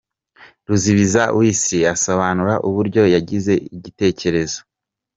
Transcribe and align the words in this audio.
Ruzibiza 0.67 1.21
Wesley 1.37 1.83
asobanura 1.93 2.53
uburyo 2.67 3.01
yagize 3.15 3.53
igitekerzo. 3.75 4.59